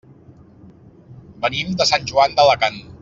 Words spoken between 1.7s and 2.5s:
de Sant Joan